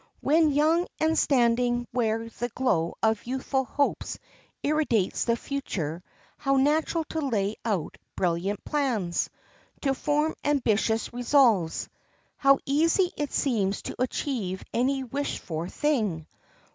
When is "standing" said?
1.15-1.85